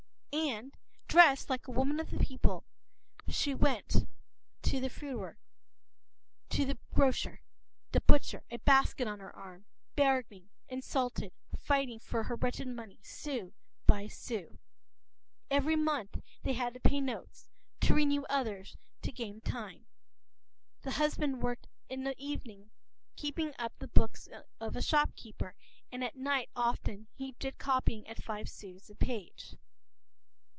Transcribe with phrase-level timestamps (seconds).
[0.33, 0.77] And,
[1.09, 2.63] dressed like a woman of the people,
[3.27, 4.07] she went
[4.61, 5.37] to the fruiterer,
[6.49, 7.41] the grocer,
[7.91, 9.65] the butcher, a basket on her arm,
[9.97, 13.51] bargaining, insulted, fighting for her wretched money, sou
[13.85, 14.57] by sou.
[15.49, 17.49] Every month they had to pay notes,
[17.81, 19.85] to renew others to gain time.
[20.83, 22.71] The husband worked in the evening
[23.17, 24.29] keeping up the books
[24.61, 25.55] of a shopkeeper,
[25.91, 29.57] and at night often he did copying at five sous the page.